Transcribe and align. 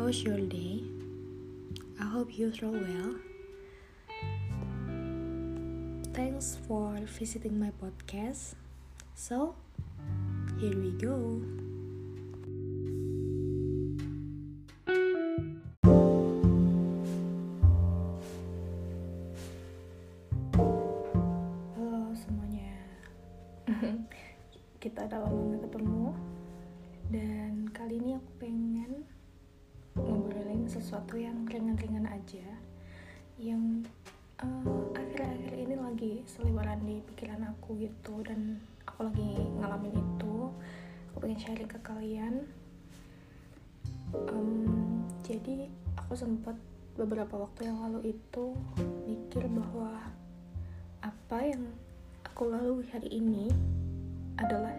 How's 0.00 0.24
your 0.24 0.40
day? 0.40 0.80
I 2.00 2.08
hope 2.08 2.32
you 2.32 2.48
throw 2.48 2.72
well. 2.72 3.20
Thanks 6.16 6.56
for 6.64 6.96
visiting 7.04 7.60
my 7.60 7.68
podcast. 7.76 8.56
So, 9.12 9.52
here 10.56 10.72
we 10.72 10.96
go. 10.96 11.44
Halo 21.76 22.16
semuanya. 22.16 22.72
Kita 24.80 25.04
udah 25.12 25.28
lama 25.28 25.60
gak 25.60 25.68
ketemu 25.68 26.04
dan 27.12 27.68
kali 27.68 28.00
ini 28.00 28.16
aku 28.16 28.32
pengen 28.40 29.04
sesuatu 30.68 31.16
yang 31.16 31.46
ringan-ringan 31.46 32.08
aja 32.10 32.44
yang 33.40 33.84
eh, 34.40 34.96
akhir-akhir 34.96 35.52
ini 35.56 35.74
lagi 35.78 36.12
seliweran 36.28 36.84
di 36.84 37.00
pikiran 37.12 37.46
aku 37.56 37.80
gitu 37.80 38.20
dan 38.26 38.60
aku 38.84 39.08
lagi 39.08 39.48
ngalamin 39.56 39.96
itu 39.96 40.52
aku 41.12 41.16
pengen 41.24 41.40
sharing 41.40 41.70
ke 41.70 41.78
kalian. 41.80 42.44
Em, 44.10 45.06
jadi 45.22 45.70
aku 45.96 46.12
sempat 46.18 46.58
beberapa 46.98 47.38
waktu 47.38 47.70
yang 47.70 47.78
lalu 47.80 48.12
itu 48.12 48.52
mikir 49.06 49.46
bahwa 49.46 50.10
apa 51.00 51.38
yang 51.46 51.64
aku 52.26 52.50
lalui 52.50 52.84
hari 52.90 53.08
ini 53.08 53.48
adalah 54.36 54.74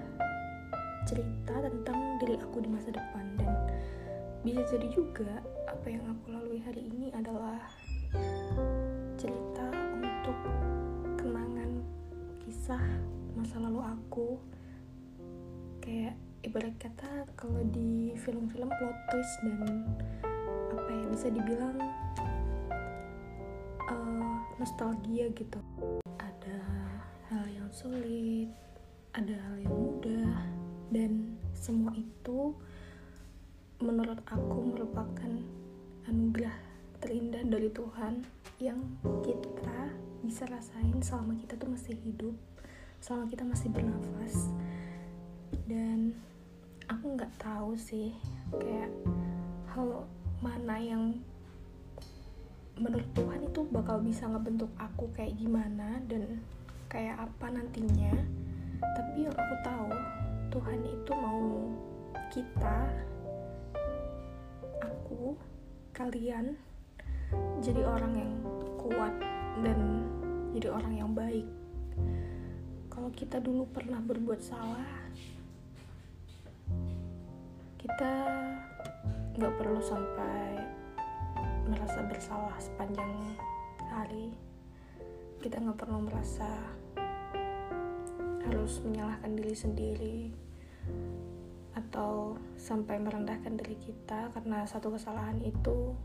cerita 1.09 1.66
tentang 1.66 2.22
diri 2.22 2.38
aku 2.38 2.61
di 2.61 2.69
masa 2.69 2.94
depan 2.94 3.25
dan 3.41 3.50
bisa 4.42 4.66
jadi 4.66 4.88
juga 4.89 5.42
apa 5.70 5.88
yang 5.89 6.02
aku 6.09 6.34
lalui 6.34 6.58
hari 6.61 6.89
ini 6.89 7.14
adalah 7.14 7.61
cerita 9.16 9.70
untuk 9.94 10.38
kenangan 11.17 11.86
kisah 12.42 12.81
masa 13.38 13.62
lalu 13.62 13.81
aku. 13.86 14.30
Kayak 15.81 16.17
ibarat 16.42 16.75
kata 16.81 17.30
kalau 17.38 17.62
di 17.69 18.17
film-film 18.17 18.69
plot 18.69 18.97
twist 19.14 19.36
dan 19.45 19.86
apa 20.73 20.89
ya 20.89 21.06
bisa 21.14 21.28
dibilang 21.30 21.78
eh, 23.89 24.36
nostalgia 24.58 25.30
gitu. 25.38 25.62
Ada 26.17 26.59
hal 27.30 27.45
yang 27.50 27.69
sulit 27.69 28.50
ada 29.12 29.36
hal 29.36 29.56
yang 29.59 29.75
mudah 29.75 30.36
dan 30.88 31.36
semua 31.52 31.92
itu 32.00 32.56
menurut 33.82 34.22
aku 34.30 34.62
merupakan 34.62 35.32
anugerah 36.06 36.54
terindah 37.02 37.42
dari 37.50 37.70
Tuhan 37.74 38.22
yang 38.62 38.78
kita 39.26 39.90
bisa 40.22 40.46
rasain 40.46 41.02
selama 41.02 41.34
kita 41.42 41.58
tuh 41.58 41.66
masih 41.74 41.98
hidup 42.06 42.38
selama 43.02 43.26
kita 43.26 43.44
masih 43.44 43.74
bernafas. 43.74 44.54
Dan 45.66 46.14
aku 46.86 47.18
nggak 47.18 47.34
tahu 47.42 47.74
sih 47.74 48.14
kayak 48.54 48.94
hal 49.74 50.06
mana 50.40 50.78
yang 50.78 51.18
menurut 52.78 53.09
Tuhan 53.18 53.50
itu 53.50 53.66
bakal 53.74 54.00
bisa 54.06 54.30
ngebentuk 54.30 54.70
aku 54.78 55.09
kayak 55.18 55.34
gimana 55.42 55.98
dan 56.06 56.40
kayak 56.88 57.18
apa 57.18 57.50
nantinya. 57.50 58.14
Tapi 58.78 59.26
yang 59.26 59.34
aku 59.34 59.56
tahu 59.66 59.90
Tuhan 60.54 60.80
itu 60.86 61.12
mau 61.18 61.74
kita 62.30 62.78
aku 64.81 65.38
kalian 65.94 66.58
jadi 67.62 67.86
orang 67.86 68.14
yang 68.18 68.34
kuat 68.81 69.14
dan 69.62 69.80
jadi 70.52 70.68
orang 70.74 70.94
yang 70.97 71.12
baik. 71.16 71.47
Kalau 72.91 73.09
kita 73.16 73.40
dulu 73.40 73.64
pernah 73.72 74.02
berbuat 74.03 74.41
salah 74.44 75.02
kita 77.81 78.14
nggak 79.38 79.53
perlu 79.58 79.81
sampai 79.81 80.62
merasa 81.66 82.00
bersalah 82.06 82.58
sepanjang 82.62 83.09
hari. 83.90 84.34
Kita 85.41 85.58
nggak 85.58 85.80
perlu 85.81 86.06
merasa 86.06 86.50
harus 88.46 88.84
menyalahkan 88.86 89.31
diri 89.34 89.56
sendiri 89.56 90.20
atau 91.72 92.36
sampai 92.59 93.00
merendahkan 93.00 93.56
diri 93.56 93.80
kita 93.80 94.28
karena 94.36 94.68
satu 94.68 94.92
kesalahan 94.92 95.40
itu 95.40 95.96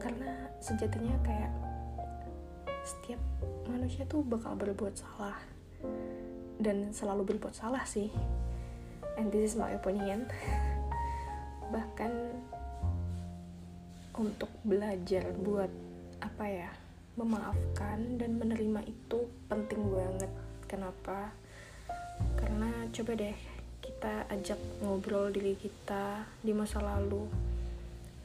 karena 0.00 0.48
sejatinya 0.62 1.12
kayak 1.26 1.52
setiap 2.86 3.20
manusia 3.68 4.08
tuh 4.08 4.24
bakal 4.24 4.56
berbuat 4.56 4.96
salah 4.96 5.36
dan 6.56 6.90
selalu 6.90 7.36
berbuat 7.36 7.52
salah 7.52 7.84
sih. 7.84 8.08
And 9.18 9.28
this 9.34 9.52
is 9.52 9.54
my 9.58 9.74
opinion. 9.74 10.30
Bahkan 11.74 12.12
untuk 14.18 14.50
belajar 14.66 15.30
buat 15.38 15.70
apa 16.18 16.44
ya 16.50 16.70
memaafkan 17.14 18.18
dan 18.18 18.38
menerima 18.38 18.86
itu 18.86 19.26
penting 19.50 19.82
banget. 19.90 20.30
Kenapa? 20.66 21.34
Karena 22.38 22.70
coba 22.94 23.12
deh 23.14 23.57
kita 23.98 24.30
ajak 24.30 24.62
ngobrol 24.78 25.26
diri 25.34 25.58
kita 25.58 26.22
di 26.38 26.54
masa 26.54 26.78
lalu. 26.78 27.26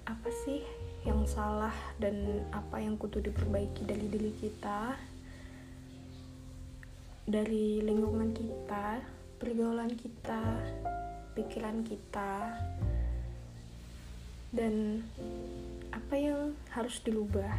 Apa 0.05 0.29
sih 0.45 0.61
yang 1.01 1.25
salah 1.25 1.73
dan 1.97 2.45
apa 2.53 2.77
yang 2.77 2.93
kudu 2.93 3.25
diperbaiki 3.25 3.81
dari 3.81 4.05
diri 4.05 4.29
kita? 4.37 4.93
Dari 7.25 7.81
lingkungan 7.81 8.37
kita 8.37 9.01
pergaulan 9.41 9.89
kita 9.97 10.61
pikiran 11.33 11.81
kita. 11.81 12.53
Dan 14.53 15.01
apa 15.89 16.13
yang 16.13 16.53
harus 16.69 17.01
dilubah 17.01 17.57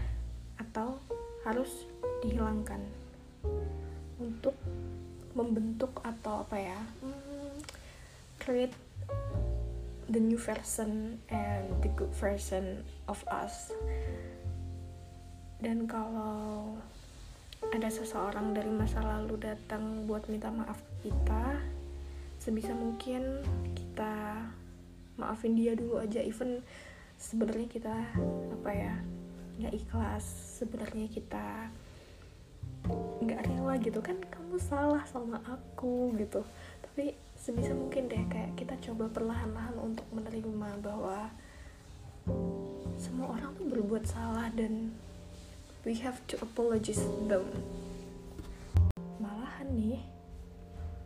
atau 0.63 1.03
harus 1.43 1.91
dihilangkan 2.23 2.79
untuk 4.23 4.55
membentuk 5.35 5.99
atau 6.07 6.47
apa 6.47 6.63
ya 6.63 6.79
create 8.44 8.77
the 10.12 10.21
new 10.21 10.37
version 10.37 11.16
and 11.32 11.65
the 11.81 11.88
good 11.97 12.12
version 12.12 12.84
of 13.09 13.16
us. 13.32 13.72
Dan 15.65 15.88
kalau 15.88 16.77
ada 17.72 17.88
seseorang 17.88 18.53
dari 18.53 18.69
masa 18.69 19.00
lalu 19.00 19.41
datang 19.41 20.05
buat 20.05 20.28
minta 20.28 20.53
maaf 20.53 20.77
kita 21.00 21.56
sebisa 22.37 22.77
mungkin 22.77 23.41
kita 23.72 24.44
maafin 25.16 25.56
dia 25.56 25.72
dulu 25.72 25.97
aja. 25.97 26.21
Even 26.21 26.61
sebenarnya 27.16 27.65
kita 27.65 27.97
apa 28.61 28.71
ya 28.76 28.93
nggak 29.56 29.72
ikhlas. 29.72 30.25
Sebenarnya 30.61 31.09
kita 31.09 31.72
nggak 33.25 33.41
rela 33.49 33.81
gitu. 33.81 34.05
Kan 34.05 34.21
kamu 34.28 34.61
salah 34.61 35.00
sama 35.09 35.41
aku 35.49 36.12
gitu 36.21 36.44
tapi 36.94 37.10
sebisa 37.34 37.75
mungkin 37.75 38.06
deh 38.06 38.22
kayak 38.31 38.55
kita 38.55 38.78
coba 38.78 39.10
perlahan-lahan 39.10 39.75
untuk 39.82 40.06
menerima 40.15 40.78
bahwa 40.78 41.27
semua 42.94 43.34
orang 43.34 43.50
tuh 43.59 43.66
berbuat 43.66 44.06
salah 44.06 44.47
dan 44.55 44.94
we 45.82 45.99
have 45.99 46.22
to 46.31 46.38
apologize 46.38 47.02
them. 47.26 47.50
Malahan 49.19 49.75
nih 49.75 50.06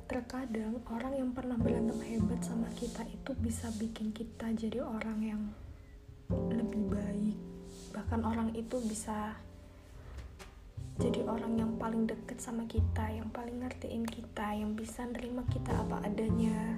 terkadang 0.04 0.76
orang 0.92 1.16
yang 1.16 1.32
pernah 1.32 1.56
berantem 1.56 1.96
hebat 2.04 2.44
sama 2.44 2.68
kita 2.76 3.08
itu 3.08 3.32
bisa 3.40 3.72
bikin 3.80 4.12
kita 4.12 4.52
jadi 4.60 4.84
orang 4.84 5.24
yang 5.24 5.42
lebih 6.52 6.84
baik. 6.84 7.40
Bahkan 7.96 8.20
orang 8.28 8.52
itu 8.52 8.76
bisa 8.84 9.40
jadi 10.98 11.22
orang 11.30 11.54
yang 11.54 11.72
paling 11.78 12.10
deket 12.10 12.42
sama 12.42 12.66
kita 12.66 13.06
yang 13.06 13.30
paling 13.30 13.62
ngertiin 13.62 14.02
kita 14.02 14.50
yang 14.50 14.74
bisa 14.74 15.06
nerima 15.06 15.46
kita 15.46 15.70
apa 15.70 16.02
adanya. 16.02 16.74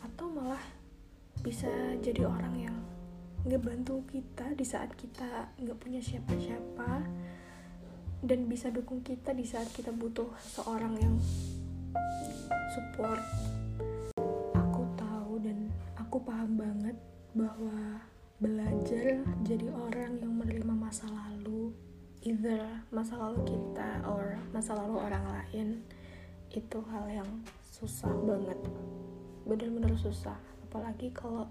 Atau 0.00 0.32
malah 0.32 0.64
bisa 1.44 1.68
jadi 2.00 2.24
orang 2.24 2.56
yang 2.56 2.76
ngebantu 3.44 4.00
kita 4.08 4.56
di 4.56 4.64
saat 4.64 4.96
kita 4.96 5.52
nggak 5.60 5.76
punya 5.76 6.00
siapa-siapa 6.00 7.04
dan 8.24 8.48
bisa 8.48 8.72
dukung 8.72 9.04
kita 9.04 9.36
di 9.36 9.44
saat 9.44 9.68
kita 9.76 9.92
butuh 9.92 10.32
seorang 10.40 10.96
yang 10.96 11.20
support. 12.72 13.20
Aku 14.56 14.88
tahu 14.96 15.36
dan 15.44 15.68
aku 16.00 16.16
paham 16.24 16.56
banget 16.56 16.96
bahwa 17.36 18.00
belajar 18.40 19.20
jadi 19.44 19.68
orang 19.68 20.16
yang 20.24 20.32
menerima 20.32 20.74
masa 20.76 21.04
lalu 21.08 21.15
either 21.15 21.15
masa 23.06 23.22
lalu 23.22 23.54
kita 23.54 24.02
or 24.02 24.34
masa 24.50 24.74
lalu 24.74 24.98
orang 24.98 25.22
lain 25.30 25.78
itu 26.50 26.82
hal 26.90 27.06
yang 27.06 27.30
susah 27.62 28.10
banget. 28.10 28.58
Bener-bener 29.46 29.94
susah. 29.94 30.34
Apalagi 30.66 31.14
kalau 31.14 31.46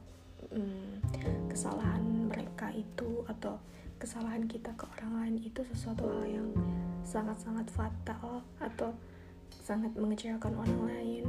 hmm, 0.51 0.99
kesalahan 1.47 2.27
mereka 2.27 2.75
itu 2.75 3.23
atau 3.31 3.55
kesalahan 3.95 4.43
kita 4.51 4.67
ke 4.75 4.83
orang 4.99 5.11
lain 5.15 5.35
itu 5.47 5.63
sesuatu 5.71 6.03
hal 6.11 6.27
yang 6.27 6.51
sangat-sangat 7.07 7.71
fatal 7.71 8.43
atau 8.59 8.91
sangat 9.63 9.95
mengecewakan 9.95 10.59
orang 10.59 10.81
lain. 10.91 11.25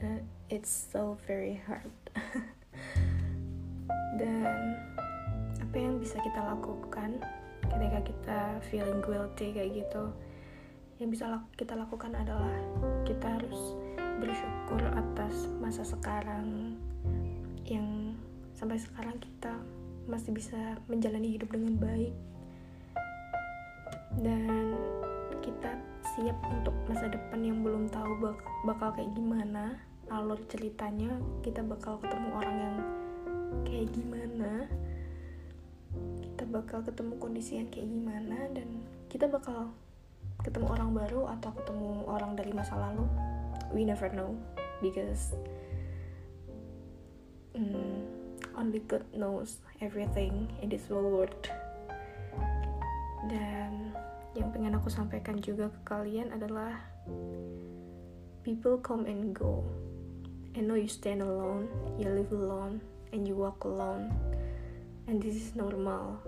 Uh, 0.00 0.24
it's 0.48 0.72
so 0.72 1.20
very 1.28 1.60
hard. 1.68 1.92
Dan 4.24 4.56
apa 5.60 5.76
yang 5.76 6.00
bisa 6.00 6.16
kita 6.24 6.40
lakukan 6.40 7.20
ketika 7.72 7.98
kita 8.04 8.38
feeling 8.68 9.00
guilty 9.00 9.52
kayak 9.56 9.72
gitu 9.84 10.04
yang 11.00 11.10
bisa 11.10 11.42
kita 11.58 11.74
lakukan 11.74 12.14
adalah 12.14 12.54
kita 13.02 13.26
harus 13.26 13.74
bersyukur 14.22 14.78
atas 14.94 15.50
masa 15.58 15.82
sekarang 15.82 16.78
yang 17.66 18.14
sampai 18.54 18.78
sekarang 18.78 19.18
kita 19.18 19.50
masih 20.06 20.30
bisa 20.30 20.78
menjalani 20.86 21.34
hidup 21.34 21.50
dengan 21.50 21.74
baik. 21.78 22.14
Dan 24.22 24.76
kita 25.42 25.74
siap 26.14 26.38
untuk 26.46 26.76
masa 26.86 27.10
depan 27.10 27.42
yang 27.42 27.64
belum 27.66 27.90
tahu 27.90 28.10
bak 28.22 28.38
bakal 28.68 28.94
kayak 28.94 29.10
gimana 29.16 29.80
alur 30.12 30.38
ceritanya 30.46 31.18
kita 31.40 31.64
bakal 31.64 31.98
ketemu 31.98 32.28
orang 32.36 32.56
yang 32.60 32.76
kayak 33.64 33.88
gimana 33.96 34.50
kita 36.32 36.48
bakal 36.48 36.80
ketemu 36.80 37.20
kondisi 37.20 37.60
yang 37.60 37.68
kayak 37.68 37.92
gimana 37.92 38.48
dan 38.56 38.80
kita 39.12 39.28
bakal 39.28 39.68
ketemu 40.40 40.72
orang 40.72 40.96
baru 40.96 41.28
atau 41.36 41.52
ketemu 41.52 42.08
orang 42.08 42.32
dari 42.32 42.56
masa 42.56 42.72
lalu. 42.80 43.04
We 43.68 43.84
never 43.84 44.08
know 44.08 44.32
because 44.80 45.36
mm, 47.52 48.00
only 48.56 48.80
God 48.88 49.04
knows 49.12 49.60
everything 49.84 50.48
in 50.64 50.72
this 50.72 50.88
world. 50.88 51.36
Dan 53.28 53.92
yang 54.32 54.48
pengen 54.56 54.72
aku 54.72 54.88
sampaikan 54.88 55.36
juga 55.36 55.68
ke 55.68 55.80
kalian 55.84 56.32
adalah 56.32 56.80
people 58.40 58.80
come 58.80 59.04
and 59.04 59.36
go. 59.36 59.60
And 60.56 60.64
know 60.68 60.76
you 60.80 60.88
stand 60.88 61.20
alone 61.20 61.68
you 61.96 62.08
live 62.08 62.28
alone 62.32 62.80
and 63.12 63.24
you 63.24 63.36
walk 63.36 63.64
alone 63.64 64.12
and 65.06 65.18
this 65.22 65.34
is 65.34 65.50
normal. 65.58 66.22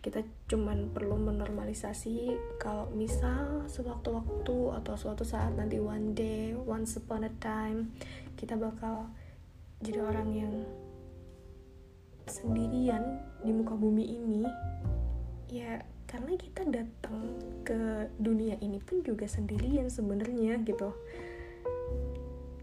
Kita 0.00 0.24
cuman 0.48 0.96
perlu 0.96 1.20
menormalisasi 1.20 2.32
kalau 2.56 2.88
misal 2.96 3.68
sewaktu-waktu 3.68 4.80
atau 4.80 4.94
suatu 4.96 5.28
saat 5.28 5.52
nanti 5.52 5.76
one 5.76 6.16
day 6.16 6.56
once 6.56 6.96
upon 6.96 7.28
a 7.28 7.32
time 7.36 7.92
kita 8.40 8.56
bakal 8.56 9.12
jadi 9.84 10.00
orang 10.00 10.28
yang 10.32 10.54
sendirian 12.24 13.20
di 13.44 13.52
muka 13.52 13.76
bumi 13.76 14.04
ini. 14.16 14.44
Ya 15.52 15.84
karena 16.08 16.34
kita 16.40 16.64
datang 16.66 17.36
ke 17.62 18.08
dunia 18.16 18.56
ini 18.64 18.80
pun 18.80 19.04
juga 19.04 19.28
sendirian 19.28 19.92
sebenarnya 19.92 20.64
gitu. 20.64 20.96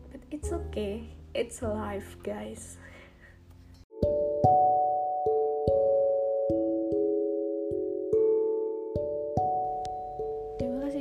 But 0.10 0.26
it's 0.34 0.50
okay. 0.50 1.14
It's 1.38 1.62
life 1.62 2.18
guys 2.26 2.82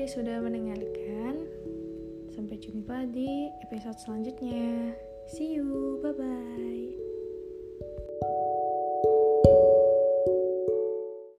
sudah 0.06 0.38
mendengarkan. 0.40 1.46
Sampai 2.30 2.56
jumpa 2.62 3.10
di 3.10 3.50
episode 3.66 3.98
selanjutnya. 3.98 4.94
See 5.26 5.58
you, 5.58 5.98
bye 6.02 6.14
bye. 6.14 7.15